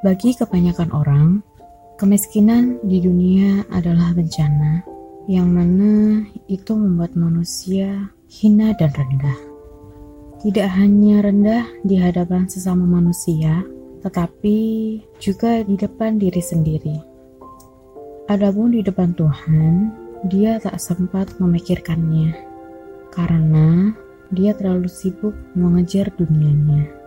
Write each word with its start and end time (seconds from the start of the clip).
Bagi 0.00 0.32
kebanyakan 0.32 0.96
orang, 0.96 1.44
kemiskinan 2.00 2.80
di 2.88 3.04
dunia 3.04 3.68
adalah 3.68 4.16
bencana 4.16 4.80
yang 5.28 5.52
mana 5.52 6.24
itu 6.48 6.72
membuat 6.72 7.12
manusia 7.20 8.08
hina 8.32 8.72
dan 8.80 8.88
rendah. 8.96 9.36
Tidak 10.40 10.64
hanya 10.72 11.20
rendah 11.20 11.68
di 11.84 12.00
hadapan 12.00 12.48
sesama 12.48 12.88
manusia, 12.88 13.60
tetapi 14.00 14.58
juga 15.20 15.60
di 15.68 15.76
depan 15.76 16.16
diri 16.16 16.40
sendiri. 16.40 16.96
Adapun 18.32 18.72
di 18.72 18.80
depan 18.80 19.12
Tuhan, 19.12 19.92
dia 20.32 20.56
tak 20.64 20.80
sempat 20.80 21.36
memikirkannya 21.36 22.32
karena 23.12 23.92
dia 24.32 24.56
terlalu 24.56 24.88
sibuk 24.88 25.36
mengejar 25.52 26.08
dunianya. 26.16 26.99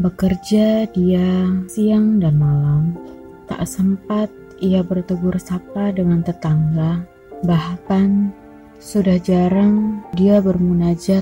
Bekerja 0.00 0.88
dia 0.96 1.44
siang 1.68 2.24
dan 2.24 2.40
malam, 2.40 2.96
tak 3.44 3.68
sempat 3.68 4.32
ia 4.56 4.80
bertegur 4.80 5.36
sapa 5.36 5.92
dengan 5.92 6.24
tetangga, 6.24 7.04
bahkan 7.44 8.32
sudah 8.80 9.20
jarang 9.20 10.00
dia 10.16 10.40
bermunajat 10.40 11.20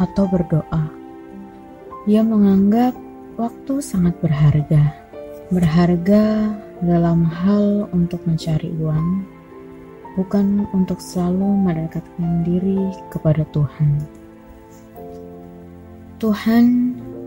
atau 0.00 0.24
berdoa. 0.32 0.88
Ia 2.08 2.24
menganggap 2.24 2.96
waktu 3.36 3.84
sangat 3.84 4.16
berharga, 4.24 4.96
berharga 5.52 6.56
dalam 6.80 7.28
hal 7.28 7.84
untuk 7.92 8.24
mencari 8.24 8.72
uang, 8.80 9.28
bukan 10.16 10.64
untuk 10.72 11.04
selalu 11.04 11.68
mendekatkan 11.68 12.48
diri 12.48 12.80
kepada 13.12 13.44
Tuhan. 13.52 14.00
Tuhan 16.16 16.64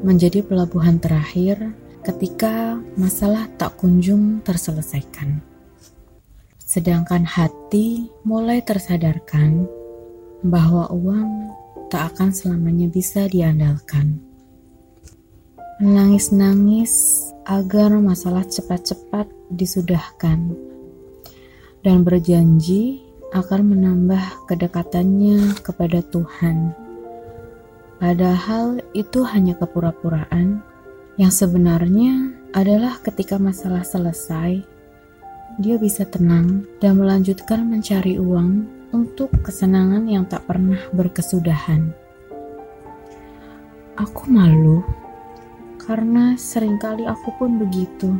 menjadi 0.04 0.44
pelabuhan 0.44 1.00
terakhir 1.00 1.72
ketika 2.04 2.76
masalah 3.00 3.48
tak 3.56 3.80
kunjung 3.80 4.44
terselesaikan. 4.44 5.40
Sedangkan 6.60 7.24
hati 7.24 8.12
mulai 8.28 8.60
tersadarkan 8.60 9.64
bahwa 10.44 10.92
uang 10.92 11.56
tak 11.88 12.14
akan 12.14 12.36
selamanya 12.36 12.92
bisa 12.92 13.32
diandalkan. 13.32 14.20
Menangis-nangis 15.80 17.24
agar 17.48 17.96
masalah 18.04 18.44
cepat-cepat 18.44 19.32
disudahkan 19.56 20.52
dan 21.84 21.98
berjanji 22.04 23.08
akan 23.32 23.76
menambah 23.76 24.48
kedekatannya 24.52 25.58
kepada 25.64 26.06
Tuhan 26.06 26.83
Padahal 28.02 28.82
itu 28.94 29.22
hanya 29.26 29.58
kepura-puraan 29.58 30.62
yang 31.18 31.30
sebenarnya 31.30 32.34
adalah 32.54 32.98
ketika 33.02 33.38
masalah 33.38 33.86
selesai, 33.86 34.66
dia 35.62 35.76
bisa 35.78 36.02
tenang 36.10 36.66
dan 36.82 36.98
melanjutkan 36.98 37.62
mencari 37.62 38.18
uang 38.18 38.66
untuk 38.94 39.30
kesenangan 39.46 40.10
yang 40.10 40.26
tak 40.26 40.46
pernah 40.50 40.82
berkesudahan. 40.94 41.94
Aku 43.94 44.26
malu 44.26 44.82
karena 45.78 46.34
sering 46.34 46.82
kali 46.82 47.06
aku 47.06 47.30
pun 47.38 47.62
begitu. 47.62 48.18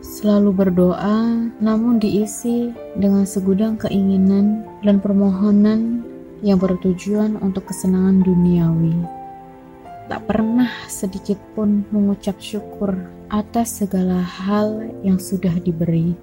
Selalu 0.00 0.54
berdoa, 0.54 1.50
namun 1.58 1.98
diisi 1.98 2.72
dengan 2.96 3.26
segudang 3.26 3.76
keinginan 3.76 4.64
dan 4.80 5.02
permohonan 5.02 6.05
yang 6.46 6.62
bertujuan 6.62 7.34
untuk 7.42 7.66
kesenangan 7.66 8.22
duniawi. 8.22 8.94
Tak 10.06 10.30
pernah 10.30 10.70
sedikit 10.86 11.34
pun 11.58 11.82
mengucap 11.90 12.38
syukur 12.38 12.94
atas 13.26 13.82
segala 13.82 14.22
hal 14.22 14.86
yang 15.02 15.18
sudah 15.18 15.50
diberi. 15.58 16.14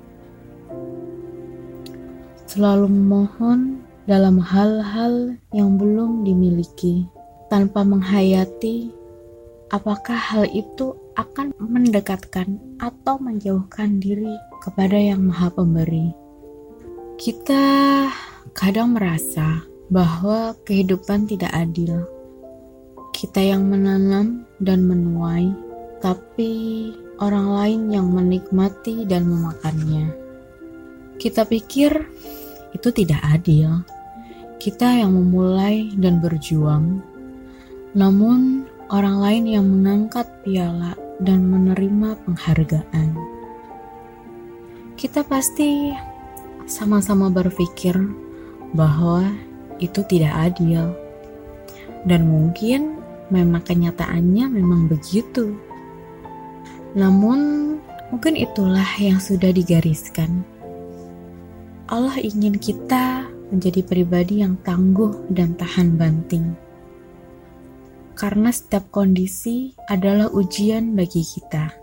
Selalu 2.48 2.88
memohon 2.88 3.84
dalam 4.08 4.40
hal-hal 4.40 5.36
yang 5.52 5.76
belum 5.76 6.24
dimiliki, 6.24 7.04
tanpa 7.52 7.84
menghayati 7.84 8.96
apakah 9.76 10.16
hal 10.16 10.48
itu 10.48 10.96
akan 11.20 11.52
mendekatkan 11.60 12.62
atau 12.80 13.20
menjauhkan 13.20 14.00
diri 14.00 14.32
kepada 14.64 14.96
Yang 14.96 15.22
Maha 15.28 15.50
Pemberi. 15.52 16.08
Kita 17.20 17.66
kadang 18.56 18.96
merasa 18.96 19.73
bahwa 19.94 20.58
kehidupan 20.66 21.30
tidak 21.30 21.54
adil. 21.54 22.02
Kita 23.14 23.38
yang 23.46 23.70
menanam 23.70 24.50
dan 24.58 24.90
menuai, 24.90 25.54
tapi 26.02 26.90
orang 27.22 27.48
lain 27.54 27.82
yang 27.94 28.10
menikmati 28.10 29.06
dan 29.06 29.30
memakannya. 29.30 30.10
Kita 31.22 31.46
pikir 31.46 31.94
itu 32.74 32.90
tidak 32.90 33.22
adil. 33.22 33.86
Kita 34.58 34.98
yang 34.98 35.14
memulai 35.14 35.94
dan 35.94 36.18
berjuang, 36.18 37.06
namun 37.94 38.66
orang 38.90 39.22
lain 39.22 39.44
yang 39.46 39.66
mengangkat 39.70 40.26
piala 40.42 40.98
dan 41.22 41.46
menerima 41.46 42.18
penghargaan. 42.26 43.14
Kita 44.98 45.22
pasti 45.28 45.92
sama-sama 46.66 47.28
berpikir 47.28 47.94
bahwa 48.72 49.28
itu 49.80 50.04
tidak 50.06 50.54
adil. 50.54 50.94
Dan 52.04 52.28
mungkin 52.28 53.00
memang 53.32 53.64
kenyataannya 53.64 54.46
memang 54.52 54.92
begitu. 54.92 55.56
Namun, 56.94 57.40
mungkin 58.14 58.38
itulah 58.38 58.88
yang 59.02 59.18
sudah 59.18 59.50
digariskan. 59.50 60.46
Allah 61.90 62.18
ingin 62.22 62.58
kita 62.58 63.26
menjadi 63.50 63.82
pribadi 63.86 64.42
yang 64.42 64.58
tangguh 64.62 65.30
dan 65.30 65.54
tahan 65.58 65.98
banting. 65.98 66.54
Karena 68.14 68.54
setiap 68.54 68.94
kondisi 68.94 69.74
adalah 69.90 70.30
ujian 70.30 70.94
bagi 70.94 71.26
kita. 71.26 71.74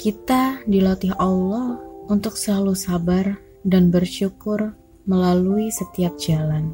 Kita 0.00 0.64
dilatih 0.64 1.14
Allah 1.20 1.78
untuk 2.08 2.34
selalu 2.34 2.74
sabar 2.74 3.36
dan 3.62 3.92
bersyukur 3.92 4.74
melalui 5.06 5.68
setiap 5.74 6.14
jalan. 6.18 6.70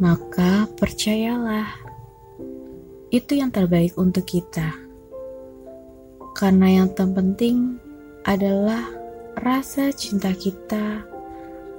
Maka 0.00 0.68
percayalah, 0.80 1.68
itu 3.12 3.36
yang 3.36 3.52
terbaik 3.52 3.96
untuk 4.00 4.24
kita. 4.24 4.72
Karena 6.36 6.80
yang 6.80 6.88
terpenting 6.96 7.76
adalah 8.24 8.86
rasa 9.40 9.92
cinta 9.92 10.32
kita 10.32 11.04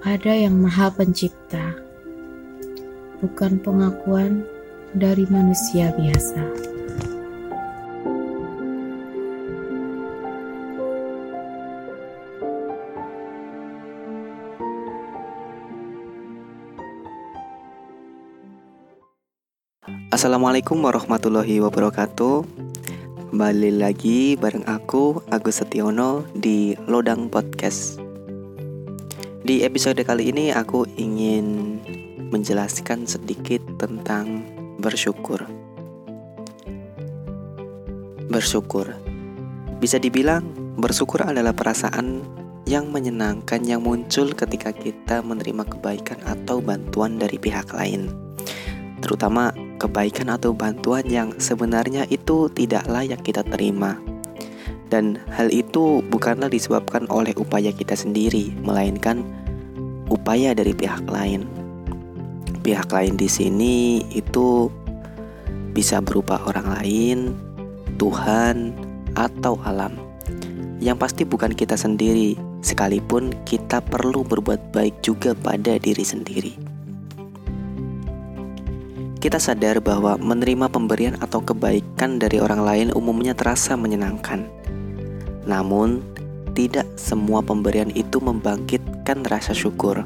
pada 0.01 0.31
Yang 0.33 0.55
Maha 0.57 0.87
Pencipta, 0.93 1.77
bukan 3.21 3.61
pengakuan 3.61 4.45
dari 4.97 5.25
manusia 5.29 5.93
biasa. 5.95 6.81
Assalamualaikum 20.21 20.85
warahmatullahi 20.85 21.65
wabarakatuh. 21.65 22.45
Kembali 23.33 23.73
lagi 23.73 24.37
bareng 24.37 24.69
aku 24.69 25.17
Agus 25.33 25.65
Setiono 25.65 26.29
di 26.37 26.77
Lodang 26.85 27.25
Podcast. 27.25 27.97
Di 29.41 29.65
episode 29.65 29.97
kali 30.05 30.29
ini 30.29 30.53
aku 30.53 30.85
ingin 30.93 31.81
menjelaskan 32.29 33.09
sedikit 33.09 33.65
tentang 33.81 34.45
bersyukur. 34.77 35.41
Bersyukur. 38.29 38.93
Bisa 39.81 39.97
dibilang 39.97 40.45
bersyukur 40.77 41.25
adalah 41.25 41.57
perasaan 41.57 42.21
yang 42.69 42.94
menyenangkan 42.94 43.65
yang 43.65 43.81
muncul 43.81 44.29
ketika 44.38 44.69
kita 44.69 45.25
menerima 45.25 45.65
kebaikan 45.65 46.21
atau 46.29 46.62
bantuan 46.62 47.17
dari 47.17 47.41
pihak 47.41 47.74
lain. 47.74 48.13
Terutama 49.01 49.70
kebaikan 49.81 50.30
atau 50.30 50.54
bantuan 50.54 51.01
yang 51.10 51.33
sebenarnya 51.42 52.06
itu 52.13 52.45
tidak 52.54 52.86
layak 52.86 53.25
kita 53.25 53.42
terima. 53.42 53.98
Dan 54.94 55.18
hal 55.33 55.50
itu 55.50 56.06
bukanlah 56.13 56.54
disebabkan 56.54 57.10
oleh 57.10 57.33
upaya 57.33 57.74
kita 57.74 57.98
sendiri, 57.98 58.54
melainkan 58.62 59.25
upaya 60.13 60.54
dari 60.54 60.78
pihak 60.78 61.10
lain. 61.10 61.50
Pihak 62.62 62.94
lain 62.94 63.18
di 63.18 63.25
sini 63.25 64.06
itu 64.13 64.69
bisa 65.74 65.98
berupa 66.04 66.38
orang 66.45 66.68
lain, 66.77 67.18
Tuhan, 67.98 68.75
atau 69.18 69.57
alam. 69.66 69.98
Yang 70.77 70.98
pasti 71.01 71.24
bukan 71.25 71.57
kita 71.57 71.74
sendiri, 71.80 72.38
sekalipun 72.62 73.34
kita 73.50 73.81
perlu 73.81 74.22
berbuat 74.22 74.75
baik 74.75 75.01
juga 75.01 75.34
pada 75.34 75.80
diri 75.81 76.06
sendiri. 76.06 76.54
Kita 79.21 79.38
sadar 79.38 79.77
bahwa 79.85 80.18
menerima 80.18 80.65
pemberian 80.73 81.13
atau 81.21 81.45
kebaikan 81.45 82.18
dari 82.18 82.41
orang 82.41 82.65
lain 82.65 82.88
umumnya 82.97 83.38
terasa 83.38 83.77
menyenangkan. 83.77 84.50
Namun, 85.45 86.01
tidak 86.57 86.89
semua 86.97 87.45
pemberian 87.45 87.94
itu 87.94 88.18
membangkitkan 88.18 89.21
rasa 89.29 89.53
syukur. 89.53 90.01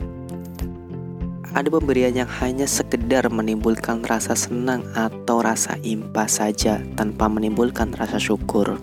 Ada 1.55 1.71
pemberian 1.71 2.11
yang 2.11 2.27
hanya 2.43 2.67
sekedar 2.67 3.31
menimbulkan 3.31 4.03
rasa 4.03 4.35
senang 4.35 4.83
atau 4.91 5.39
rasa 5.39 5.79
impas 5.87 6.43
saja 6.43 6.83
tanpa 6.99 7.31
menimbulkan 7.31 7.95
rasa 7.95 8.19
syukur. 8.19 8.75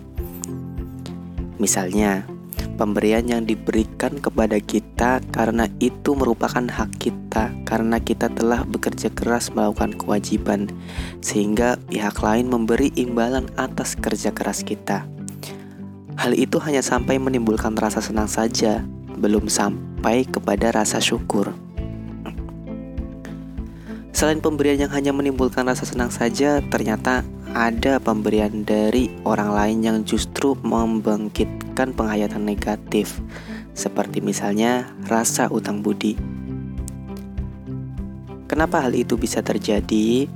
Misalnya, 1.61 2.25
pemberian 2.75 3.29
yang 3.29 3.43
diberikan 3.45 4.19
kepada 4.19 4.59
kita 4.59 5.23
karena 5.31 5.71
itu 5.79 6.17
merupakan 6.17 6.65
hak 6.65 6.91
kita 6.99 7.53
karena 7.69 8.01
kita 8.03 8.33
telah 8.33 8.67
bekerja 8.67 9.13
keras 9.13 9.53
melakukan 9.55 9.95
kewajiban 9.95 10.73
sehingga 11.23 11.79
pihak 11.87 12.19
lain 12.21 12.51
memberi 12.51 12.91
imbalan 12.99 13.47
atas 13.55 13.95
kerja 13.95 14.33
keras 14.35 14.65
kita. 14.65 15.07
Hal 16.17 16.37
itu 16.37 16.61
hanya 16.61 16.85
sampai 16.85 17.17
menimbulkan 17.17 17.73
rasa 17.79 18.05
senang 18.05 18.29
saja, 18.29 18.85
belum 19.17 19.49
sampai 19.49 20.29
kepada 20.29 20.75
rasa 20.75 21.01
syukur. 21.01 21.55
Selain 24.13 24.39
pemberian 24.39 24.77
yang 24.77 24.93
hanya 24.93 25.11
menimbulkan 25.11 25.65
rasa 25.65 25.89
senang 25.89 26.13
saja, 26.13 26.61
ternyata 26.69 27.25
ada 27.57 28.01
pemberian 28.01 28.65
dari 28.65 29.13
orang 29.25 29.51
lain 29.53 29.79
yang 29.83 29.99
justru 30.05 30.57
membangkitkan 30.61 31.62
penghayatan 31.75 32.45
negatif, 32.45 33.19
seperti 33.73 34.21
misalnya 34.21 34.93
rasa 35.09 35.49
utang 35.49 35.81
budi. 35.81 36.15
Kenapa 38.47 38.85
hal 38.85 38.93
itu 38.93 39.17
bisa 39.17 39.41
terjadi? 39.41 40.29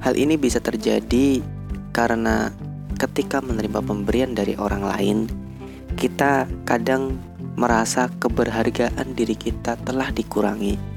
Hal 0.00 0.16
ini 0.16 0.40
bisa 0.40 0.60
terjadi 0.60 1.44
karena 1.92 2.48
ketika 2.96 3.44
menerima 3.44 3.84
pemberian 3.84 4.32
dari 4.32 4.56
orang 4.56 4.82
lain, 4.84 5.18
kita 6.00 6.48
kadang 6.64 7.20
merasa 7.54 8.10
keberhargaan 8.18 9.14
diri 9.14 9.36
kita 9.36 9.78
telah 9.84 10.10
dikurangi 10.10 10.94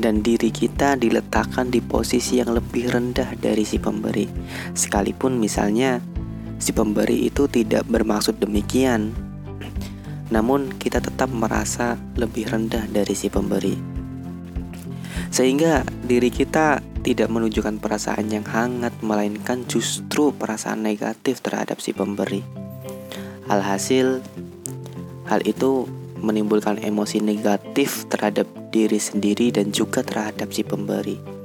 dan 0.00 0.24
diri 0.24 0.48
kita 0.48 0.96
diletakkan 0.96 1.68
di 1.68 1.84
posisi 1.84 2.40
yang 2.40 2.56
lebih 2.56 2.88
rendah 2.88 3.36
dari 3.36 3.62
si 3.68 3.76
pemberi. 3.76 4.26
Sekalipun 4.72 5.36
misalnya 5.36 6.00
si 6.60 6.76
pemberi 6.76 7.26
itu 7.26 7.48
tidak 7.48 7.88
bermaksud 7.88 8.36
demikian. 8.38 9.16
Namun 10.30 10.70
kita 10.76 11.02
tetap 11.02 11.32
merasa 11.32 11.98
lebih 12.14 12.46
rendah 12.46 12.86
dari 12.86 13.16
si 13.16 13.26
pemberi. 13.32 13.74
Sehingga 15.32 15.82
diri 16.06 16.28
kita 16.30 16.84
tidak 17.00 17.32
menunjukkan 17.32 17.80
perasaan 17.80 18.28
yang 18.28 18.44
hangat 18.44 18.92
melainkan 19.00 19.64
justru 19.66 20.36
perasaan 20.36 20.84
negatif 20.84 21.40
terhadap 21.40 21.80
si 21.80 21.96
pemberi. 21.96 22.44
Alhasil 23.48 24.20
hal 25.26 25.40
itu 25.48 25.88
menimbulkan 26.20 26.76
emosi 26.78 27.24
negatif 27.24 28.04
terhadap 28.12 28.46
diri 28.68 29.00
sendiri 29.00 29.48
dan 29.50 29.72
juga 29.72 30.04
terhadap 30.04 30.52
si 30.52 30.60
pemberi. 30.60 31.39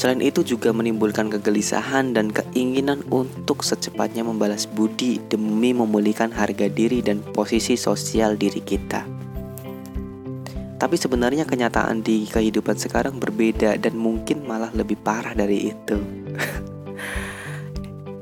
Selain 0.00 0.24
itu 0.24 0.40
juga 0.40 0.72
menimbulkan 0.72 1.28
kegelisahan 1.28 2.16
dan 2.16 2.32
keinginan 2.32 3.04
untuk 3.12 3.60
secepatnya 3.60 4.24
membalas 4.24 4.64
budi 4.64 5.20
demi 5.28 5.76
memulihkan 5.76 6.32
harga 6.32 6.72
diri 6.72 7.04
dan 7.04 7.20
posisi 7.20 7.76
sosial 7.76 8.40
diri 8.40 8.64
kita. 8.64 9.04
Tapi 10.80 10.96
sebenarnya 10.96 11.44
kenyataan 11.44 12.00
di 12.00 12.24
kehidupan 12.24 12.80
sekarang 12.80 13.20
berbeda 13.20 13.76
dan 13.76 14.00
mungkin 14.00 14.48
malah 14.48 14.72
lebih 14.72 14.96
parah 15.04 15.36
dari 15.36 15.68
itu. 15.68 16.00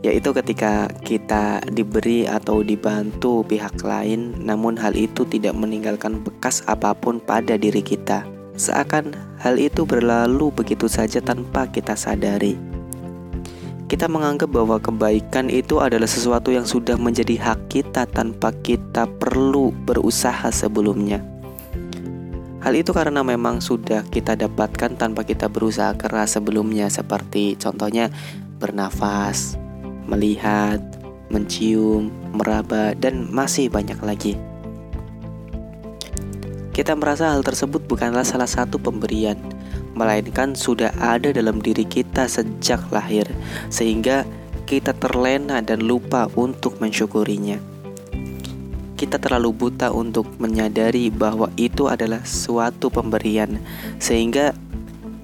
yaitu 0.07 0.35
ketika 0.35 0.91
kita 1.07 1.63
diberi 1.71 2.27
atau 2.27 2.67
dibantu 2.67 3.47
pihak 3.47 3.79
lain, 3.87 4.35
namun 4.43 4.75
hal 4.75 4.99
itu 4.99 5.23
tidak 5.31 5.55
meninggalkan 5.55 6.27
bekas 6.27 6.67
apa 6.67 6.91
pun 6.91 7.23
pada 7.23 7.55
diri 7.55 7.87
kita. 7.87 8.38
Seakan 8.59 9.15
hal 9.39 9.55
itu 9.55 9.87
berlalu 9.87 10.51
begitu 10.51 10.91
saja 10.91 11.23
tanpa 11.23 11.71
kita 11.71 11.95
sadari. 11.95 12.59
Kita 13.87 14.11
menganggap 14.11 14.51
bahwa 14.51 14.83
kebaikan 14.83 15.47
itu 15.47 15.79
adalah 15.79 16.11
sesuatu 16.11 16.51
yang 16.51 16.67
sudah 16.67 16.99
menjadi 16.99 17.39
hak 17.39 17.71
kita 17.71 18.05
tanpa 18.11 18.51
kita 18.51 19.07
perlu 19.07 19.71
berusaha 19.87 20.51
sebelumnya. 20.51 21.23
Hal 22.59 22.75
itu 22.75 22.91
karena 22.91 23.23
memang 23.23 23.63
sudah 23.63 24.03
kita 24.11 24.35
dapatkan 24.35 24.99
tanpa 24.99 25.23
kita 25.23 25.47
berusaha 25.47 25.95
keras 25.95 26.35
sebelumnya, 26.35 26.91
seperti 26.91 27.55
contohnya 27.55 28.11
bernafas, 28.59 29.55
melihat, 30.11 30.83
mencium, 31.31 32.11
meraba, 32.35 32.93
dan 32.99 33.31
masih 33.31 33.71
banyak 33.71 34.03
lagi. 34.03 34.48
Kita 36.79 36.95
merasa 36.95 37.35
hal 37.35 37.43
tersebut 37.43 37.91
bukanlah 37.91 38.23
salah 38.23 38.47
satu 38.47 38.79
pemberian, 38.79 39.35
melainkan 39.99 40.55
sudah 40.55 40.95
ada 41.03 41.35
dalam 41.35 41.59
diri 41.59 41.83
kita 41.83 42.31
sejak 42.31 42.79
lahir, 42.95 43.27
sehingga 43.67 44.23
kita 44.63 44.95
terlena 44.95 45.59
dan 45.59 45.83
lupa 45.83 46.31
untuk 46.39 46.79
mensyukurinya. 46.79 47.59
Kita 48.95 49.19
terlalu 49.19 49.51
buta 49.51 49.91
untuk 49.91 50.31
menyadari 50.39 51.11
bahwa 51.11 51.51
itu 51.59 51.91
adalah 51.91 52.23
suatu 52.23 52.95
pemberian, 52.95 53.59
sehingga 53.99 54.55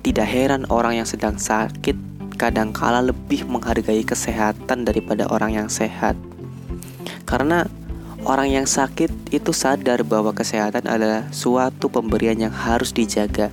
tidak 0.03 0.27
heran 0.27 0.67
orang 0.75 0.99
yang 0.99 1.07
sedang 1.07 1.39
sakit 1.39 1.95
kadangkala 2.35 2.99
lebih 2.99 3.47
menghargai 3.47 4.03
kesehatan 4.03 4.83
daripada 4.83 5.31
orang 5.31 5.55
yang 5.55 5.69
sehat. 5.71 6.19
Karena 7.31 7.62
orang 8.25 8.49
yang 8.49 8.67
sakit 8.69 9.12
itu 9.31 9.53
sadar 9.53 10.00
bahwa 10.05 10.32
kesehatan 10.32 10.88
adalah 10.88 11.29
suatu 11.31 11.93
pemberian 11.93 12.41
yang 12.41 12.53
harus 12.53 12.91
dijaga, 12.97 13.53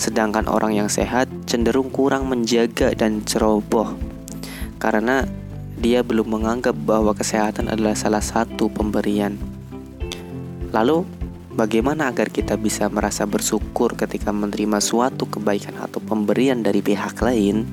sedangkan 0.00 0.48
orang 0.48 0.72
yang 0.72 0.88
sehat 0.88 1.28
cenderung 1.44 1.92
kurang 1.92 2.28
menjaga 2.28 2.96
dan 2.96 3.20
ceroboh. 3.28 3.92
Karena 4.80 5.24
dia 5.76 6.00
belum 6.00 6.40
menganggap 6.40 6.72
bahwa 6.72 7.12
kesehatan 7.12 7.68
adalah 7.68 7.92
salah 7.92 8.24
satu 8.24 8.72
pemberian. 8.72 9.36
Lalu, 10.72 11.04
bagaimana 11.52 12.08
agar 12.08 12.32
kita 12.32 12.56
bisa 12.56 12.88
merasa 12.88 13.28
bersyukur 13.28 13.96
ketika 13.96 14.32
menerima 14.32 14.80
suatu 14.80 15.28
kebaikan 15.28 15.76
atau 15.76 16.00
pemberian 16.00 16.64
dari 16.64 16.80
pihak 16.80 17.20
lain? 17.20 17.68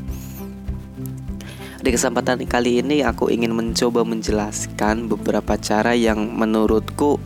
Di 1.83 1.91
kesempatan 1.91 2.39
kali 2.47 2.79
ini 2.79 3.03
aku 3.03 3.27
ingin 3.27 3.51
mencoba 3.51 4.07
menjelaskan 4.07 5.11
beberapa 5.11 5.59
cara 5.59 5.91
yang 5.91 6.31
menurutku 6.31 7.19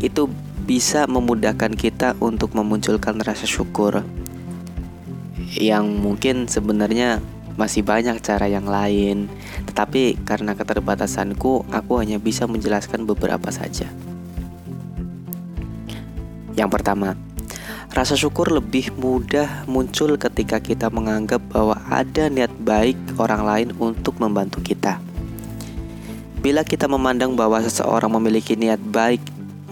itu 0.00 0.32
bisa 0.64 1.04
memudahkan 1.04 1.76
kita 1.76 2.16
untuk 2.16 2.56
memunculkan 2.56 3.20
rasa 3.20 3.44
syukur. 3.44 4.00
Yang 5.52 5.84
mungkin 5.92 6.48
sebenarnya 6.48 7.20
masih 7.60 7.84
banyak 7.84 8.16
cara 8.24 8.48
yang 8.48 8.64
lain, 8.64 9.28
tetapi 9.68 10.16
karena 10.24 10.56
keterbatasanku, 10.56 11.68
aku 11.68 11.92
hanya 12.00 12.16
bisa 12.16 12.48
menjelaskan 12.48 13.04
beberapa 13.04 13.52
saja. 13.52 13.92
Yang 16.56 16.70
pertama, 16.80 17.12
Rasa 17.92 18.16
syukur 18.16 18.48
lebih 18.48 18.88
mudah 18.96 19.68
muncul 19.68 20.16
ketika 20.16 20.64
kita 20.64 20.88
menganggap 20.88 21.44
bahwa 21.52 21.76
ada 21.92 22.32
niat 22.32 22.48
baik 22.64 22.96
orang 23.20 23.44
lain 23.44 23.68
untuk 23.76 24.16
membantu 24.16 24.64
kita. 24.64 24.96
Bila 26.40 26.64
kita 26.64 26.88
memandang 26.88 27.36
bahwa 27.36 27.60
seseorang 27.60 28.08
memiliki 28.16 28.56
niat 28.56 28.80
baik 28.80 29.20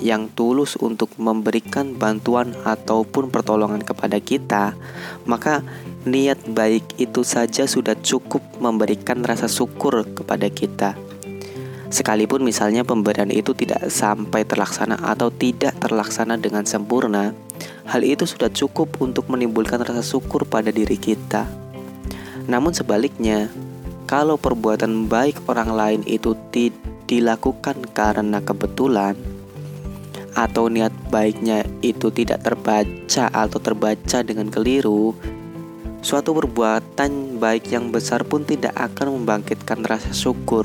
yang 0.05 0.29
tulus 0.37 0.77
untuk 0.77 1.09
memberikan 1.17 1.97
bantuan 1.97 2.53
ataupun 2.69 3.33
pertolongan 3.33 3.81
kepada 3.81 4.21
kita, 4.21 4.77
maka 5.25 5.65
niat 6.05 6.45
baik 6.45 7.01
itu 7.01 7.25
saja 7.25 7.65
sudah 7.65 7.97
cukup 8.05 8.45
memberikan 8.61 9.25
rasa 9.25 9.49
syukur 9.49 10.05
kepada 10.13 10.53
kita. 10.53 10.93
Sekalipun 11.89 12.45
misalnya 12.45 12.85
pemberian 12.85 13.33
itu 13.33 13.57
tidak 13.57 13.89
sampai 13.89 14.45
terlaksana 14.45 15.01
atau 15.09 15.33
tidak 15.33 15.75
terlaksana 15.83 16.39
dengan 16.39 16.63
sempurna, 16.69 17.35
Hal 17.91 18.07
itu 18.07 18.23
sudah 18.23 18.47
cukup 18.55 19.03
untuk 19.03 19.27
menimbulkan 19.27 19.83
rasa 19.83 20.07
syukur 20.07 20.47
pada 20.47 20.71
diri 20.71 20.95
kita. 20.95 21.43
Namun 22.47 22.71
sebaliknya, 22.71 23.51
kalau 24.07 24.39
perbuatan 24.39 25.11
baik 25.11 25.43
orang 25.51 25.75
lain 25.75 26.01
itu 26.07 26.39
dilakukan 27.11 27.83
karena 27.91 28.39
kebetulan 28.39 29.19
atau 30.39 30.71
niat 30.71 30.95
baiknya 31.11 31.67
itu 31.83 32.15
tidak 32.15 32.47
terbaca 32.47 33.27
atau 33.27 33.59
terbaca 33.59 34.23
dengan 34.23 34.47
keliru, 34.55 35.11
suatu 35.99 36.31
perbuatan 36.31 37.43
baik 37.43 37.75
yang 37.75 37.91
besar 37.91 38.23
pun 38.23 38.47
tidak 38.47 38.71
akan 38.79 39.19
membangkitkan 39.19 39.83
rasa 39.83 40.15
syukur, 40.15 40.63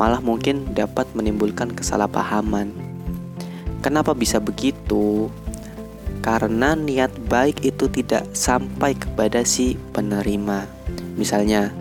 malah 0.00 0.24
mungkin 0.24 0.72
dapat 0.72 1.04
menimbulkan 1.12 1.68
kesalahpahaman. 1.76 2.72
Kenapa 3.84 4.16
bisa 4.16 4.40
begitu? 4.40 5.28
Karena 6.22 6.78
niat 6.78 7.10
baik 7.26 7.66
itu 7.66 7.90
tidak 7.90 8.24
sampai 8.32 8.94
kepada 8.94 9.42
si 9.42 9.74
penerima. 9.90 10.64
Misalnya, 11.18 11.74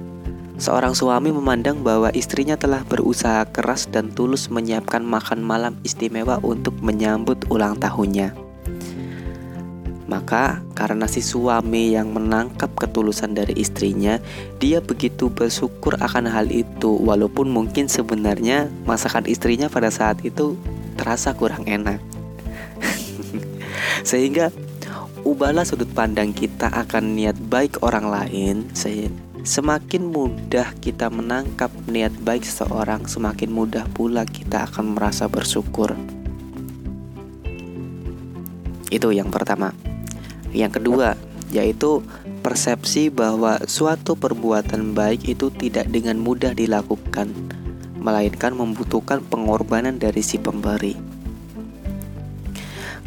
seorang 0.57 0.98
suami 0.98 1.29
memandang 1.29 1.86
bahwa 1.86 2.10
istrinya 2.12 2.57
telah 2.57 2.81
berusaha 2.83 3.45
keras 3.53 3.88
dan 3.88 4.10
tulus 4.12 4.50
menyiapkan 4.50 5.05
makan 5.05 5.45
malam 5.45 5.77
istimewa 5.86 6.41
untuk 6.41 6.74
menyambut 6.81 7.38
ulang 7.53 7.77
tahunnya. 7.77 8.33
Maka, 10.12 10.60
karena 10.75 11.07
si 11.07 11.24
suami 11.24 11.95
yang 11.95 12.12
menangkap 12.12 12.67
ketulusan 12.75 13.31
dari 13.31 13.55
istrinya, 13.55 14.19
dia 14.60 14.83
begitu 14.83 15.31
bersyukur 15.31 15.95
akan 16.03 16.27
hal 16.27 16.51
itu, 16.51 17.00
walaupun 17.00 17.48
mungkin 17.48 17.88
sebenarnya 17.88 18.67
masakan 18.83 19.24
istrinya 19.31 19.71
pada 19.71 19.88
saat 19.88 20.19
itu 20.27 20.60
terasa 21.00 21.31
kurang 21.31 21.63
enak. 21.63 22.10
Sehingga, 24.01 24.50
ubahlah 25.22 25.65
sudut 25.65 25.89
pandang 25.93 26.34
kita 26.34 26.67
akan 26.70 27.13
niat 27.13 27.38
baik 27.50 27.81
orang 27.86 28.10
lain, 28.10 28.55
semakin 29.41 30.10
mudah 30.10 30.74
kita 30.81 31.10
menangkap 31.10 31.70
niat 31.89 32.13
baik 32.22 32.46
seseorang, 32.46 33.05
semakin 33.05 33.50
mudah 33.50 33.86
pula 33.93 34.25
kita 34.25 34.70
akan 34.70 34.98
merasa 34.98 35.25
bersyukur. 35.25 35.93
Itu 38.91 39.10
yang 39.15 39.31
pertama. 39.31 39.72
Yang 40.51 40.84
kedua, 40.84 41.15
yaitu 41.55 42.03
persepsi 42.43 43.08
bahwa 43.08 43.62
suatu 43.63 44.20
perbuatan 44.20 44.91
baik 44.91 45.31
itu 45.31 45.48
tidak 45.53 45.88
dengan 45.88 46.20
mudah 46.20 46.51
dilakukan, 46.51 47.31
melainkan 48.01 48.51
membutuhkan 48.51 49.24
pengorbanan 49.24 49.96
dari 49.96 50.20
si 50.20 50.41
pemberi. 50.41 51.10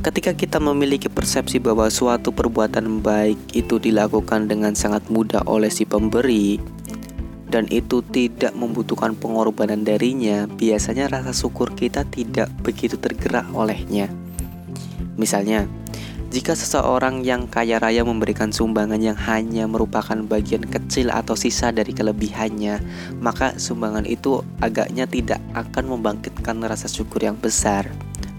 Ketika 0.04 0.36
kita 0.36 0.60
memiliki 0.60 1.08
persepsi 1.08 1.56
bahwa 1.56 1.88
suatu 1.88 2.28
perbuatan 2.28 3.00
baik 3.00 3.56
itu 3.56 3.80
dilakukan 3.80 4.52
dengan 4.52 4.76
sangat 4.76 5.08
mudah 5.08 5.40
oleh 5.48 5.72
si 5.72 5.88
pemberi, 5.88 6.60
dan 7.48 7.64
itu 7.72 8.04
tidak 8.12 8.52
membutuhkan 8.52 9.16
pengorbanan 9.16 9.80
darinya, 9.80 10.44
biasanya 10.44 11.08
rasa 11.08 11.32
syukur 11.32 11.72
kita 11.72 12.04
tidak 12.12 12.52
begitu 12.60 13.00
tergerak 13.00 13.48
olehnya. 13.56 14.12
Misalnya, 15.16 15.64
jika 16.28 16.52
seseorang 16.52 17.24
yang 17.24 17.48
kaya 17.48 17.80
raya 17.80 18.04
memberikan 18.04 18.52
sumbangan 18.52 19.00
yang 19.00 19.16
hanya 19.16 19.64
merupakan 19.64 20.20
bagian 20.28 20.68
kecil 20.68 21.08
atau 21.08 21.32
sisa 21.32 21.72
dari 21.72 21.96
kelebihannya, 21.96 22.76
maka 23.24 23.56
sumbangan 23.56 24.04
itu 24.04 24.44
agaknya 24.60 25.08
tidak 25.08 25.40
akan 25.56 25.96
membangkitkan 25.96 26.60
rasa 26.60 26.92
syukur 26.92 27.24
yang 27.24 27.40
besar. 27.40 27.88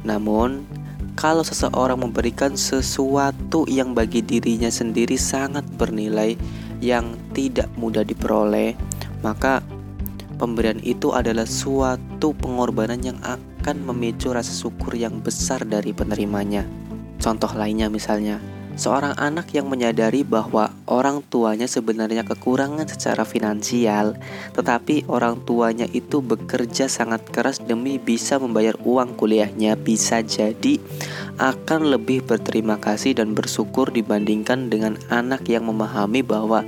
Namun, 0.06 0.85
kalau 1.26 1.42
seseorang 1.42 2.06
memberikan 2.06 2.54
sesuatu 2.54 3.66
yang 3.66 3.98
bagi 3.98 4.22
dirinya 4.22 4.70
sendiri 4.70 5.18
sangat 5.18 5.66
bernilai 5.74 6.38
yang 6.86 7.18
tidak 7.34 7.66
mudah 7.82 8.06
diperoleh, 8.06 8.78
maka 9.26 9.66
pemberian 10.38 10.78
itu 10.86 11.18
adalah 11.18 11.50
suatu 11.50 12.30
pengorbanan 12.38 13.02
yang 13.02 13.18
akan 13.26 13.90
memicu 13.90 14.38
rasa 14.38 14.54
syukur 14.54 14.94
yang 14.94 15.18
besar 15.18 15.66
dari 15.66 15.98
penerimanya. 15.98 16.62
Contoh 17.18 17.50
lainnya 17.58 17.90
misalnya, 17.90 18.38
seorang 18.76 19.16
anak 19.16 19.52
yang 19.56 19.72
menyadari 19.72 20.28
bahwa 20.28 20.72
orang 20.88 21.24
tuanya 21.32 21.68
sebenarnya 21.68 22.28
kekurangan 22.28 22.88
secara 22.88 23.24
finansial, 23.24 24.20
tetapi 24.52 25.08
orang 25.08 25.40
tuanya 25.48 25.88
itu 25.96 26.20
bekerja 26.20 26.92
sangat 26.92 27.24
keras 27.32 27.64
demi 27.64 27.96
bisa 27.98 28.36
membayar 28.36 28.76
uang 28.84 29.16
kuliahnya, 29.16 29.80
bisa 29.80 30.20
jadi 30.22 30.80
akan 31.36 31.92
lebih 31.92 32.24
berterima 32.24 32.80
kasih 32.80 33.16
dan 33.16 33.36
bersyukur 33.36 33.92
dibandingkan 33.92 34.72
dengan 34.72 34.96
anak 35.12 35.48
yang 35.52 35.68
memahami 35.68 36.24
bahwa 36.24 36.64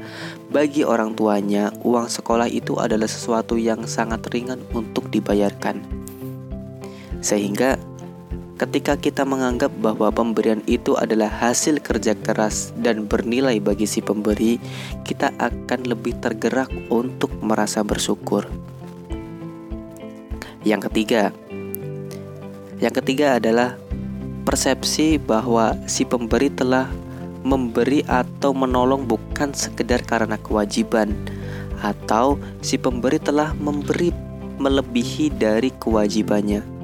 bagi 0.51 0.87
orang 0.87 1.15
tuanya 1.15 1.71
uang 1.83 2.07
sekolah 2.07 2.47
itu 2.47 2.79
adalah 2.79 3.07
sesuatu 3.07 3.59
yang 3.59 3.83
sangat 3.87 4.23
ringan 4.31 4.63
untuk 4.71 5.11
dibayarkan. 5.11 5.83
Sehingga 7.19 7.75
Ketika 8.57 8.97
kita 8.97 9.21
menganggap 9.21 9.69
bahwa 9.77 10.09
pemberian 10.09 10.65
itu 10.65 10.97
adalah 10.97 11.29
hasil 11.29 11.77
kerja 11.77 12.17
keras 12.17 12.73
dan 12.81 13.05
bernilai 13.05 13.61
bagi 13.61 13.85
si 13.85 14.01
pemberi, 14.01 14.57
kita 15.05 15.29
akan 15.37 15.85
lebih 15.85 16.17
tergerak 16.17 16.65
untuk 16.89 17.29
merasa 17.45 17.85
bersyukur. 17.85 18.49
Yang 20.65 20.89
ketiga, 20.89 21.29
yang 22.81 22.93
ketiga 22.97 23.37
adalah 23.37 23.77
persepsi 24.41 25.21
bahwa 25.21 25.77
si 25.85 26.01
pemberi 26.01 26.49
telah 26.49 26.89
memberi 27.45 28.01
atau 28.09 28.57
menolong 28.57 29.05
bukan 29.05 29.53
sekedar 29.53 30.01
karena 30.01 30.33
kewajiban, 30.41 31.13
atau 31.85 32.41
si 32.65 32.81
pemberi 32.81 33.21
telah 33.21 33.53
memberi 33.61 34.09
melebihi 34.57 35.29
dari 35.37 35.69
kewajibannya. 35.77 36.76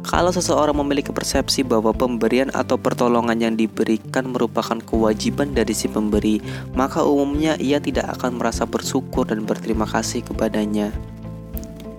Kalau 0.00 0.32
seseorang 0.32 0.72
memiliki 0.80 1.12
persepsi 1.12 1.60
bahwa 1.60 1.92
pemberian 1.92 2.48
atau 2.56 2.80
pertolongan 2.80 3.36
yang 3.36 3.54
diberikan 3.54 4.32
merupakan 4.32 4.80
kewajiban 4.80 5.52
dari 5.52 5.76
si 5.76 5.92
pemberi, 5.92 6.40
maka 6.72 7.04
umumnya 7.04 7.60
ia 7.60 7.78
tidak 7.84 8.16
akan 8.16 8.40
merasa 8.40 8.64
bersyukur 8.64 9.28
dan 9.28 9.44
berterima 9.44 9.84
kasih 9.84 10.24
kepadanya. 10.24 10.88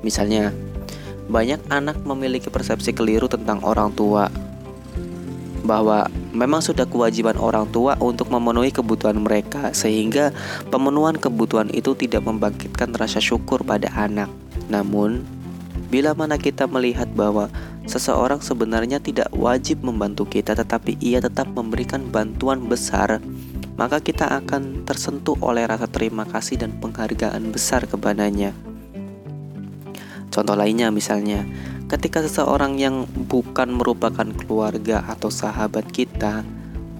Misalnya, 0.01 0.49
banyak 1.29 1.61
anak 1.69 2.01
memiliki 2.01 2.49
persepsi 2.49 2.89
keliru 2.89 3.29
tentang 3.29 3.61
orang 3.61 3.93
tua, 3.93 4.33
bahwa 5.61 6.09
memang 6.33 6.59
sudah 6.59 6.89
kewajiban 6.89 7.37
orang 7.37 7.69
tua 7.69 7.93
untuk 8.01 8.33
memenuhi 8.33 8.73
kebutuhan 8.73 9.21
mereka, 9.21 9.77
sehingga 9.77 10.33
pemenuhan 10.73 11.21
kebutuhan 11.21 11.69
itu 11.69 11.93
tidak 11.93 12.25
membangkitkan 12.25 12.97
rasa 12.97 13.21
syukur 13.21 13.61
pada 13.61 13.93
anak. 13.93 14.27
Namun, 14.73 15.21
bila 15.91 16.15
mana 16.15 16.39
kita 16.39 16.65
melihat 16.71 17.11
bahwa 17.11 17.51
Seseorang 17.89 18.45
sebenarnya 18.45 19.01
tidak 19.01 19.33
wajib 19.33 19.81
membantu 19.81 20.29
kita, 20.29 20.53
tetapi 20.53 21.01
ia 21.01 21.17
tetap 21.17 21.49
memberikan 21.49 22.13
bantuan 22.13 22.69
besar, 22.69 23.17
maka 23.73 23.97
kita 23.97 24.29
akan 24.37 24.85
tersentuh 24.85 25.33
oleh 25.41 25.65
rasa 25.65 25.89
terima 25.89 26.29
kasih 26.29 26.61
dan 26.61 26.77
penghargaan 26.77 27.49
besar 27.49 27.89
kepadanya. 27.89 28.53
Contoh 30.29 30.53
lainnya, 30.53 30.93
misalnya, 30.93 31.41
ketika 31.89 32.21
seseorang 32.21 32.77
yang 32.77 33.09
bukan 33.27 33.73
merupakan 33.73 34.29
keluarga 34.29 35.01
atau 35.09 35.33
sahabat 35.33 35.89
kita, 35.89 36.45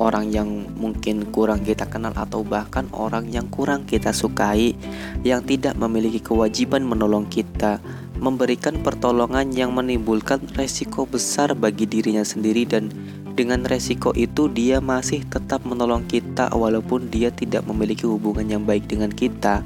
orang 0.02 0.34
yang 0.34 0.66
mungkin 0.82 1.30
kurang 1.30 1.62
kita 1.62 1.86
kenal, 1.86 2.12
atau 2.18 2.42
bahkan 2.42 2.90
orang 2.90 3.30
yang 3.30 3.46
kurang 3.54 3.86
kita 3.86 4.10
sukai, 4.18 4.74
yang 5.22 5.46
tidak 5.46 5.78
memiliki 5.78 6.18
kewajiban 6.18 6.82
menolong 6.82 7.30
kita 7.30 7.78
memberikan 8.20 8.82
pertolongan 8.84 9.54
yang 9.56 9.72
menimbulkan 9.72 10.44
resiko 10.58 11.08
besar 11.08 11.56
bagi 11.56 11.88
dirinya 11.88 12.26
sendiri 12.26 12.68
dan 12.68 12.92
dengan 13.32 13.64
resiko 13.64 14.12
itu 14.12 14.52
dia 14.52 14.84
masih 14.84 15.24
tetap 15.32 15.64
menolong 15.64 16.04
kita 16.06 16.52
walaupun 16.52 17.08
dia 17.08 17.32
tidak 17.32 17.64
memiliki 17.64 18.04
hubungan 18.04 18.48
yang 18.48 18.64
baik 18.68 18.86
dengan 18.92 19.10
kita. 19.10 19.64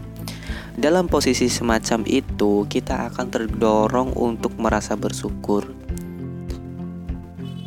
Dalam 0.76 1.08
posisi 1.08 1.48
semacam 1.48 2.04
itu, 2.04 2.68
kita 2.68 3.08
akan 3.10 3.32
terdorong 3.32 4.12
untuk 4.14 4.54
merasa 4.60 4.94
bersyukur 5.00 5.66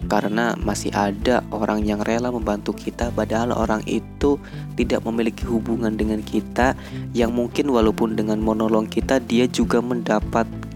karena 0.08 0.56
masih 0.56 0.88
ada 0.97 1.44
orang 1.52 1.85
yang 1.85 2.00
rela 2.00 2.32
membantu 2.32 2.73
kita 2.73 3.12
padahal 3.12 3.52
orang 3.52 3.85
itu 3.85 4.40
tidak 4.75 5.04
memiliki 5.04 5.44
hubungan 5.44 5.94
dengan 5.94 6.25
kita 6.25 6.73
yang 7.12 7.37
mungkin 7.37 7.68
walaupun 7.68 8.16
dengan 8.16 8.40
menolong 8.40 8.88
kita 8.88 9.20
dia 9.20 9.44
juga 9.44 9.85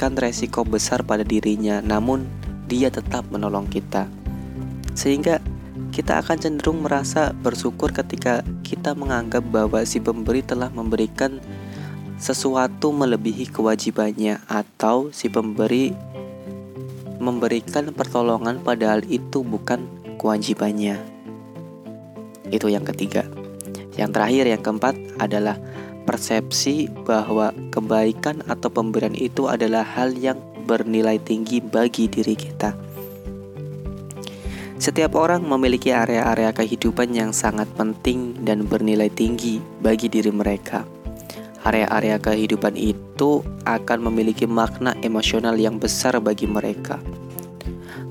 mendapatkan 0.02 0.18
resiko 0.18 0.66
besar 0.66 1.06
pada 1.06 1.22
dirinya 1.22 1.78
namun 1.78 2.26
dia 2.66 2.90
tetap 2.90 3.22
menolong 3.30 3.70
kita 3.70 4.10
sehingga 4.98 5.38
kita 5.94 6.18
akan 6.18 6.42
cenderung 6.42 6.82
merasa 6.82 7.30
bersyukur 7.30 7.94
ketika 7.94 8.42
kita 8.66 8.98
menganggap 8.98 9.46
bahwa 9.46 9.78
si 9.86 10.02
pemberi 10.02 10.42
telah 10.42 10.74
memberikan 10.74 11.38
sesuatu 12.18 12.90
melebihi 12.90 13.46
kewajibannya 13.54 14.42
atau 14.50 15.14
si 15.14 15.30
pemberi 15.30 15.94
memberikan 17.22 17.94
pertolongan 17.94 18.58
padahal 18.58 19.06
itu 19.06 19.46
bukan 19.46 19.86
kewajibannya. 20.18 20.98
Itu 22.50 22.66
yang 22.66 22.82
ketiga. 22.82 23.22
Yang 23.94 24.10
terakhir, 24.18 24.44
yang 24.50 24.62
keempat 24.66 24.94
adalah 25.22 25.54
persepsi 26.02 26.90
bahwa 27.06 27.54
kebaikan 27.70 28.42
atau 28.50 28.68
pemberian 28.68 29.14
itu 29.14 29.46
adalah 29.46 29.86
hal 29.86 30.12
yang 30.14 30.38
bernilai 30.66 31.18
tinggi 31.22 31.58
bagi 31.58 32.06
diri 32.06 32.34
kita. 32.38 32.74
Setiap 34.82 35.14
orang 35.14 35.46
memiliki 35.46 35.94
area-area 35.94 36.50
kehidupan 36.50 37.14
yang 37.14 37.30
sangat 37.30 37.70
penting 37.78 38.34
dan 38.42 38.66
bernilai 38.66 39.06
tinggi 39.14 39.62
bagi 39.78 40.10
diri 40.10 40.34
mereka. 40.34 40.82
Area-area 41.62 42.18
kehidupan 42.18 42.74
itu 42.74 43.46
akan 43.62 44.10
memiliki 44.10 44.42
makna 44.50 44.98
emosional 45.06 45.54
yang 45.54 45.78
besar 45.78 46.18
bagi 46.18 46.50
mereka. 46.50 46.98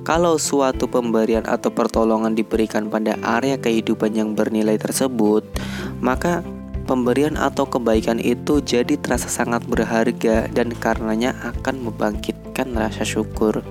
kalau 0.02 0.36
suatu 0.42 0.90
pemberian 0.90 1.46
atau 1.46 1.70
pertolongan 1.70 2.34
diberikan 2.34 2.90
pada 2.90 3.16
area 3.22 3.56
kehidupan 3.56 4.18
yang 4.18 4.34
bernilai 4.34 4.76
tersebut, 4.82 5.46
maka 6.02 6.42
pemberian 6.92 7.40
atau 7.40 7.64
kebaikan 7.64 8.20
itu 8.20 8.60
jadi 8.60 9.00
terasa 9.00 9.32
sangat 9.32 9.64
berharga 9.64 10.52
dan 10.52 10.76
karenanya 10.76 11.32
akan 11.40 11.88
membangkitkan 11.88 12.76
rasa 12.76 13.08
syukur. 13.08 13.64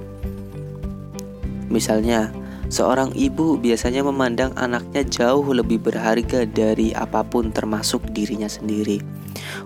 Misalnya, 1.69 2.33
seorang 2.73 3.12
ibu 3.12 3.61
biasanya 3.61 4.00
memandang 4.00 4.57
anaknya 4.57 5.05
jauh 5.05 5.45
lebih 5.53 5.85
berharga 5.85 6.49
dari 6.49 6.97
apa 6.97 7.21
pun 7.21 7.53
termasuk 7.53 8.00
dirinya 8.17 8.49
sendiri. 8.49 9.05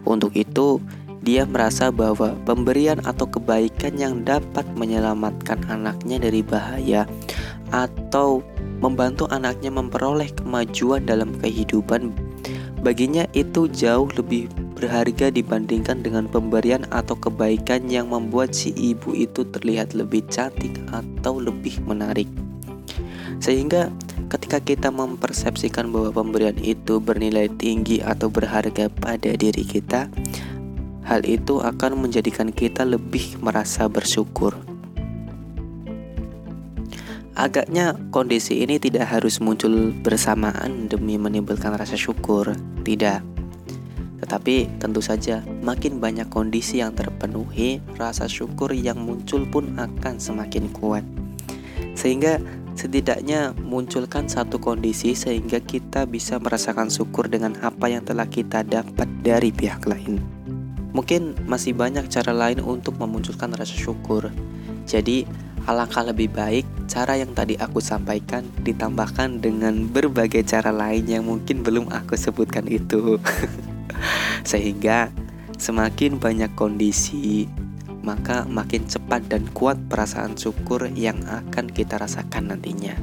Untuk 0.03 0.35
itu, 0.35 0.83
dia 1.23 1.47
merasa 1.47 1.95
bahwa 1.95 2.35
pemberian 2.43 2.99
atau 3.07 3.31
kebaikan 3.31 3.95
yang 3.95 4.27
dapat 4.27 4.67
menyelamatkan 4.75 5.63
anaknya 5.71 6.19
dari 6.19 6.43
bahaya 6.43 7.07
atau 7.71 8.43
membantu 8.83 9.31
anaknya 9.31 9.71
memperoleh 9.73 10.29
kemajuan 10.37 11.07
dalam 11.07 11.33
kehidupan 11.41 12.13
baginya 12.85 13.25
itu 13.33 13.65
jauh 13.73 14.13
lebih 14.13 14.53
berharga 14.77 15.33
dibandingkan 15.33 16.05
dengan 16.05 16.29
pemberian 16.29 16.85
atau 16.93 17.17
kebaikan 17.17 17.89
yang 17.89 18.13
membuat 18.13 18.53
si 18.53 18.77
ibu 18.77 19.17
itu 19.17 19.49
terlihat 19.49 19.97
lebih 19.97 20.21
cantik 20.29 20.77
atau 20.93 21.41
lebih 21.41 21.81
menarik. 21.89 22.29
Sehingga 23.41 23.89
ketika 24.29 24.61
kita 24.61 24.89
mempersepsikan 24.93 25.89
bahwa 25.89 26.13
pemberian 26.13 26.61
itu 26.61 27.01
bernilai 27.01 27.49
tinggi 27.57 28.05
atau 28.05 28.29
berharga 28.29 28.93
pada 28.93 29.33
diri 29.33 29.65
kita, 29.65 30.13
hal 31.09 31.25
itu 31.25 31.65
akan 31.65 32.05
menjadikan 32.05 32.53
kita 32.53 32.85
lebih 32.85 33.41
merasa 33.41 33.89
bersyukur. 33.89 34.74
Agaknya 37.35 37.99
kondisi 38.15 38.63
ini 38.63 38.79
tidak 38.79 39.11
harus 39.11 39.43
muncul 39.43 39.91
bersamaan 40.07 40.87
demi 40.87 41.19
menimbulkan 41.19 41.75
rasa 41.75 41.99
syukur, 41.99 42.55
tidak. 42.87 43.27
Tetapi 44.23 44.79
tentu 44.79 45.03
saja 45.03 45.43
makin 45.67 45.99
banyak 45.99 46.31
kondisi 46.31 46.79
yang 46.79 46.95
terpenuhi, 46.95 47.83
rasa 47.99 48.31
syukur 48.31 48.71
yang 48.71 49.03
muncul 49.03 49.43
pun 49.51 49.75
akan 49.75 50.23
semakin 50.23 50.71
kuat. 50.71 51.03
Sehingga 51.99 52.39
setidaknya 52.79 53.51
munculkan 53.67 54.31
satu 54.31 54.63
kondisi 54.63 55.19
sehingga 55.19 55.59
kita 55.59 56.07
bisa 56.07 56.39
merasakan 56.39 56.87
syukur 56.87 57.27
dengan 57.27 57.59
apa 57.67 57.91
yang 57.91 58.07
telah 58.07 58.31
kita 58.31 58.63
dapat 58.63 59.11
dari 59.27 59.51
pihak 59.51 59.83
lain. 59.91 60.23
Mungkin 60.95 61.51
masih 61.51 61.75
banyak 61.75 62.07
cara 62.07 62.31
lain 62.31 62.63
untuk 62.63 62.95
memunculkan 63.03 63.51
rasa 63.51 63.75
syukur. 63.75 64.31
Jadi, 64.87 65.27
alangkah 65.65 66.05
lebih 66.05 66.29
baik 66.33 66.67
cara 66.85 67.17
yang 67.17 67.33
tadi 67.33 67.57
aku 67.57 67.81
sampaikan 67.81 68.45
ditambahkan 68.61 69.41
dengan 69.41 69.89
berbagai 69.89 70.45
cara 70.45 70.69
lain 70.69 71.09
yang 71.09 71.25
mungkin 71.25 71.65
belum 71.65 71.89
aku 71.89 72.17
sebutkan 72.17 72.69
itu. 72.69 73.17
Sehingga 74.51 75.09
semakin 75.57 76.21
banyak 76.21 76.53
kondisi, 76.53 77.49
maka 78.05 78.45
makin 78.45 78.85
cepat 78.85 79.25
dan 79.33 79.49
kuat 79.57 79.81
perasaan 79.89 80.37
syukur 80.37 80.85
yang 80.93 81.17
akan 81.25 81.73
kita 81.73 81.97
rasakan 81.97 82.53
nantinya. 82.53 82.95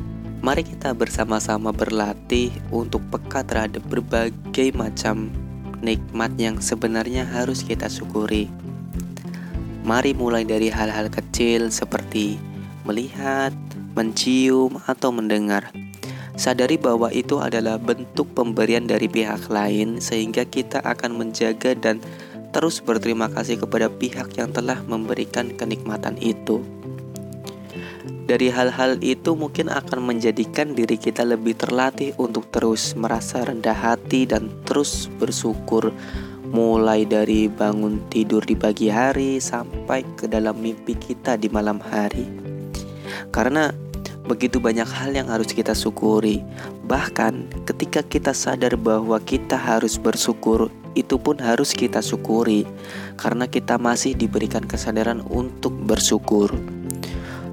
Mari 0.41 0.65
kita 0.65 0.93
bersama-sama 0.97 1.69
berlatih 1.69 2.49
untuk 2.73 3.01
peka 3.13 3.45
terhadap 3.45 3.85
berbagai 3.85 4.73
macam 4.73 5.29
nikmat 5.81 6.33
yang 6.37 6.57
sebenarnya 6.61 7.25
harus 7.25 7.61
kita 7.65 7.89
syukuri. 7.89 8.49
Mari 9.81 10.13
mulai 10.13 10.45
dari 10.45 10.69
hal-hal 10.69 11.09
kecil 11.09 11.73
seperti 11.73 12.50
melihat, 12.83 13.53
mencium, 13.93 14.79
atau 14.87 15.13
mendengar. 15.13 15.69
Sadari 16.39 16.79
bahwa 16.79 17.11
itu 17.13 17.37
adalah 17.37 17.77
bentuk 17.77 18.31
pemberian 18.33 18.87
dari 18.87 19.05
pihak 19.05 19.51
lain, 19.51 20.01
sehingga 20.01 20.47
kita 20.47 20.81
akan 20.81 21.19
menjaga 21.19 21.77
dan 21.77 22.01
terus 22.51 22.83
berterima 22.83 23.31
kasih 23.31 23.61
kepada 23.61 23.87
pihak 23.87 24.35
yang 24.35 24.51
telah 24.51 24.79
memberikan 24.87 25.51
kenikmatan 25.55 26.17
itu. 26.19 26.63
Dari 28.31 28.47
hal-hal 28.47 28.95
itu 29.03 29.35
mungkin 29.35 29.67
akan 29.67 30.07
menjadikan 30.07 30.71
diri 30.71 30.95
kita 30.95 31.27
lebih 31.27 31.51
terlatih 31.51 32.15
untuk 32.15 32.47
terus 32.47 32.95
merasa 32.95 33.43
rendah 33.43 33.75
hati 33.75 34.23
dan 34.23 34.47
terus 34.63 35.11
bersyukur 35.19 35.91
mulai 36.51 37.03
dari 37.03 37.51
bangun 37.51 37.99
tidur 38.07 38.43
di 38.43 38.55
pagi 38.55 38.87
hari 38.87 39.39
sampai 39.39 40.03
ke 40.15 40.31
dalam 40.31 40.59
mimpi 40.63 40.95
kita 40.95 41.35
di 41.35 41.51
malam 41.51 41.79
hari. 41.79 42.40
Karena 43.29 43.69
begitu 44.25 44.57
banyak 44.57 44.89
hal 44.89 45.13
yang 45.13 45.29
harus 45.29 45.53
kita 45.53 45.77
syukuri. 45.77 46.41
Bahkan 46.89 47.65
ketika 47.69 48.01
kita 48.01 48.33
sadar 48.33 48.73
bahwa 48.79 49.21
kita 49.21 49.53
harus 49.59 50.01
bersyukur, 50.01 50.73
itu 50.95 51.15
pun 51.15 51.39
harus 51.39 51.71
kita 51.71 52.03
syukuri 52.03 52.67
karena 53.15 53.47
kita 53.47 53.79
masih 53.79 54.11
diberikan 54.11 54.63
kesadaran 54.63 55.23
untuk 55.31 55.71
bersyukur. 55.87 56.51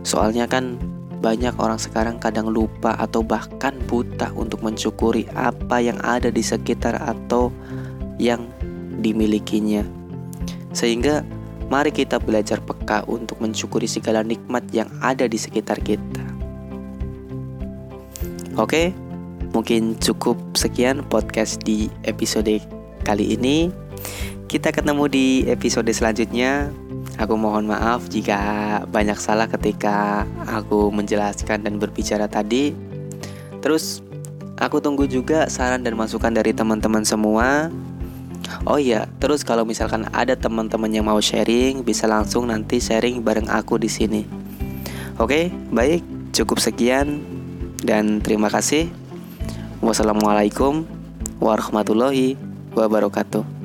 Soalnya 0.03 0.51
kan 0.51 0.79
banyak 1.19 1.55
orang 1.59 1.79
sekarang 1.83 2.17
kadang 2.23 2.51
lupa 2.51 2.95
atau 2.95 3.27
bahkan 3.27 3.75
buta 3.91 4.31
untuk 4.39 4.63
mensyukuri 4.63 5.27
apa 5.35 5.83
yang 5.83 5.99
ada 6.07 6.31
di 6.31 6.43
sekitar 6.43 6.99
atau 6.99 7.51
yang 8.23 8.47
dimilikinya. 9.03 9.83
Sehingga 10.75 11.27
mari 11.69 11.93
kita 11.93 12.17
belajar 12.17 12.61
peka 12.65 13.05
untuk 13.05 13.41
mensyukuri 13.45 13.85
segala 13.85 14.25
nikmat 14.25 14.65
yang 14.73 14.89
ada 15.05 15.29
di 15.29 15.37
sekitar 15.37 15.81
kita. 15.85 16.25
Oke, 18.59 18.91
mungkin 19.53 19.95
cukup 20.01 20.35
sekian 20.57 21.05
podcast 21.07 21.63
di 21.63 21.87
episode 22.09 22.59
kali 23.07 23.37
ini. 23.37 23.71
Kita 24.49 24.73
ketemu 24.73 25.05
di 25.13 25.27
episode 25.47 25.93
selanjutnya. 25.93 26.73
Aku 27.21 27.37
mohon 27.37 27.69
maaf 27.69 28.09
jika 28.09 28.39
banyak 28.89 29.19
salah 29.21 29.45
ketika 29.45 30.25
aku 30.49 30.89
menjelaskan 30.89 31.69
dan 31.69 31.77
berbicara 31.77 32.27
tadi. 32.27 32.73
Terus 33.61 34.01
aku 34.57 34.81
tunggu 34.81 35.05
juga 35.05 35.51
saran 35.53 35.85
dan 35.85 35.99
masukan 35.99 36.33
dari 36.33 36.57
teman-teman 36.57 37.05
semua. 37.05 37.69
Oh 38.65 38.81
iya, 38.81 39.07
terus 39.21 39.45
kalau 39.45 39.65
misalkan 39.65 40.09
ada 40.13 40.35
teman-teman 40.35 40.89
yang 40.89 41.07
mau 41.07 41.21
sharing, 41.21 41.85
bisa 41.85 42.09
langsung 42.09 42.49
nanti 42.49 42.81
sharing 42.81 43.21
bareng 43.21 43.49
aku 43.51 43.77
di 43.77 43.91
sini. 43.91 44.23
Oke, 45.19 45.51
baik, 45.75 46.03
cukup 46.31 46.63
sekian 46.63 47.23
dan 47.83 48.23
terima 48.23 48.49
kasih. 48.51 48.87
Wassalamualaikum 49.83 50.87
warahmatullahi 51.39 52.35
wabarakatuh. 52.75 53.58